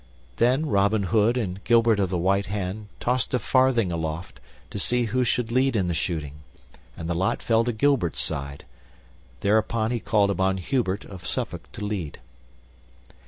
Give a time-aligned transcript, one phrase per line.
[0.37, 4.39] Then Robin Hood and Gilbert of the White Hand tossed a farthing aloft
[4.71, 6.39] to see who should lead in the shooting,
[6.97, 8.65] and the lot fell to Gilbert's side;
[9.41, 12.19] thereupon he called upon Hubert of Suffolk to lead.